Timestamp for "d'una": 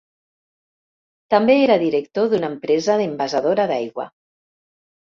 2.33-2.51